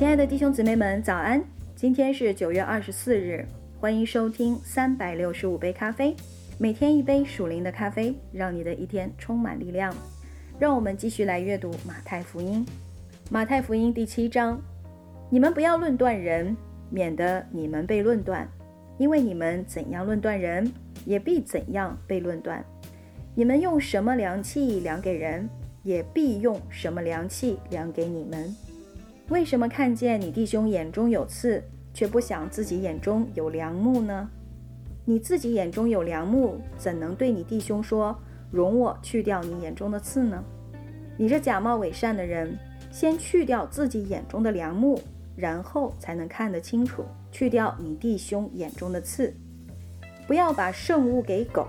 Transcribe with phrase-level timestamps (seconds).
[0.00, 1.44] 亲爱的弟兄姊妹们，早安！
[1.76, 3.44] 今天是九月二十四日，
[3.78, 6.16] 欢迎收听三百六十五杯咖啡，
[6.56, 9.94] 每天一杯属灵的咖啡，让你的一天充满力量。
[10.58, 12.64] 让我们继续来阅读马太福音。
[13.30, 14.58] 马太福音第七章，
[15.28, 16.56] 你们不要论断人，
[16.88, 18.48] 免得你们被论断，
[18.96, 20.72] 因为你们怎样论断人，
[21.04, 22.64] 也必怎样被论断。
[23.34, 25.46] 你们用什么量器量给人，
[25.82, 28.56] 也必用什么量器量给你们。
[29.30, 31.62] 为什么看见你弟兄眼中有刺，
[31.94, 34.28] 却不想自己眼中有梁木呢？
[35.04, 40.42] 你自己眼中有梁木，怎能对你弟兄说：“容我去掉你眼中的刺呢？”
[41.16, 42.58] 你这假冒伪善的人，
[42.90, 45.00] 先去掉自己眼中的梁木，
[45.36, 49.32] 然后才能看得清楚，去掉你弟兄眼中的刺。
[50.26, 51.68] 不要把圣物给狗，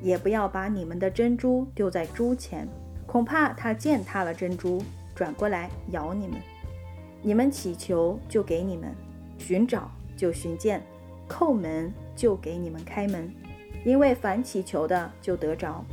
[0.00, 2.66] 也不要把你们的珍珠丢在猪前，
[3.06, 4.82] 恐怕它践踏了珍珠，
[5.14, 6.38] 转过来咬你们。
[7.24, 8.90] 你们祈求，就给你们；
[9.38, 10.80] 寻找，就寻见；
[11.28, 13.32] 叩门，就给你们开门。
[13.84, 15.84] 因为凡祈求的，就得着；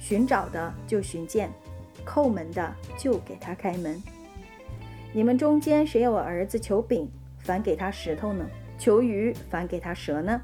[0.00, 1.48] 寻找的，就寻见；
[2.04, 4.02] 叩门的，就给他开门。
[5.12, 8.44] 你们中间谁有儿子求饼，反给他石头呢？
[8.76, 10.40] 求鱼，反给他蛇呢？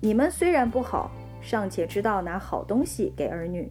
[0.00, 3.70] 你们虽然不好，尚且知道拿好东西给儿女，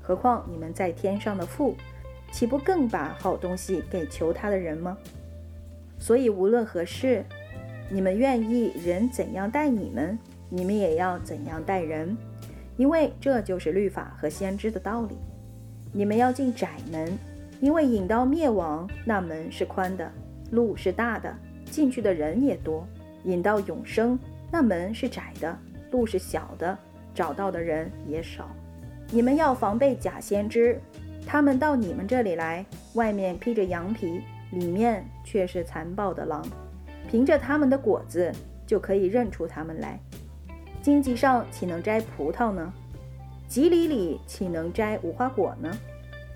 [0.00, 1.74] 何况你们在天上的父？
[2.30, 4.96] 岂不更把好东西给求他的人吗？
[5.98, 7.24] 所以无论何事，
[7.90, 10.18] 你们愿意人怎样待你们，
[10.48, 12.16] 你们也要怎样待人，
[12.76, 15.16] 因为这就是律法和先知的道理。
[15.92, 17.18] 你们要进窄门，
[17.60, 20.08] 因为引到灭亡那门是宽的，
[20.52, 21.34] 路是大的，
[21.64, 22.84] 进去的人也多；
[23.24, 24.18] 引到永生
[24.52, 25.58] 那门是窄的，
[25.90, 26.78] 路是小的，
[27.14, 28.48] 找到的人也少。
[29.10, 30.78] 你们要防备假先知。
[31.30, 36.42] 他们到你们这里来，外面披着羊皮，里面却是残暴的狼。
[37.06, 38.32] 凭着他们的果子，
[38.66, 40.00] 就可以认出他们来。
[40.80, 42.72] 荆棘上岂能摘葡萄呢？
[43.46, 45.70] 棘里里岂能摘无花果呢？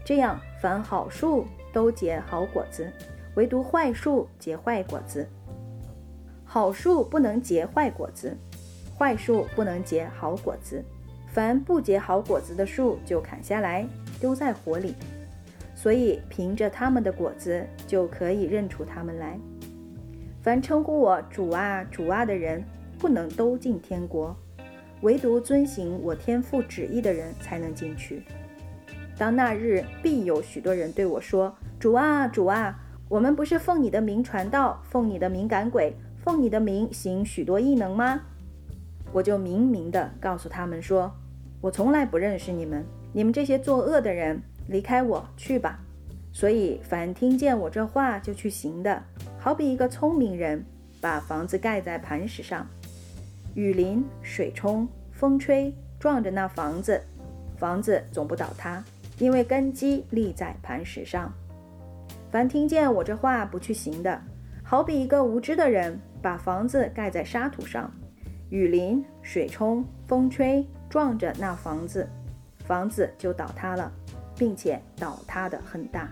[0.04, 2.92] 这样，凡好树都结好果子，
[3.34, 5.26] 唯独坏树结坏果子。
[6.44, 8.36] 好树不能结坏果子，
[8.98, 10.84] 坏树不能结好果子。
[11.32, 13.86] 凡不结好果子的树，就砍下来。
[14.20, 14.94] 丢在火里，
[15.74, 19.36] 所以凭着他们的果子就可以认出他们来。
[20.40, 22.62] 凡称呼我主啊主啊的人，
[23.00, 24.36] 不能都进天国，
[25.00, 28.22] 唯独遵行我天父旨意的人才能进去。
[29.18, 32.78] 当那日，必有许多人对我说：“主啊主啊，
[33.08, 38.20] 我们不是奉你的名传道，奉你的名赶鬼，奉你的名行许多异能吗？”
[39.12, 41.12] 我就明明的告诉他们说
[41.62, 42.84] ：“我从来不认识你们。”
[43.14, 45.78] 你们这些作恶的人，离开我去吧！
[46.32, 49.02] 所以，凡听见我这话就去行的，
[49.38, 50.64] 好比一个聪明人，
[50.98, 52.66] 把房子盖在磐石上，
[53.54, 56.98] 雨淋、水冲、风吹，撞着那房子，
[57.58, 58.82] 房子总不倒塌，
[59.18, 61.30] 因为根基立在磐石上。
[62.30, 64.18] 凡听见我这话不去行的，
[64.64, 67.92] 好比一个无知的人，把房子盖在沙土上，
[68.48, 72.06] 雨淋、水冲、风吹，撞着那房子。
[72.66, 73.90] 房子就倒塌了，
[74.36, 76.06] 并且倒塌的很大。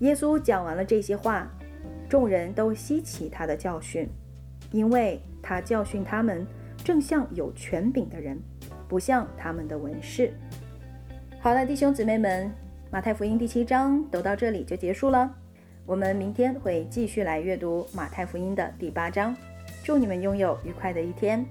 [0.00, 1.48] 耶稣讲完了这些话，
[2.08, 4.08] 众人都稀奇他的教训，
[4.72, 6.44] 因为他教训他们，
[6.82, 8.36] 正像有权柄的人，
[8.88, 10.34] 不像他们的文士。
[11.38, 12.50] 好了，弟兄姊妹们，
[12.90, 15.32] 马太福音第七章读到这里就结束了。
[15.86, 19.36] 我们明天会继续来阅读马太福音的第八章。
[19.84, 21.46] 祝你们拥有愉快的一天。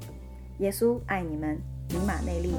[0.60, 1.58] 耶稣爱你们，
[1.96, 2.54] 以马内利。